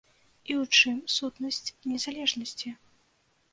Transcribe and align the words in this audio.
І 0.49 0.55
ў 0.61 0.63
чым 0.79 0.97
сутнасць 1.17 1.73
незалежнасці? 1.93 2.69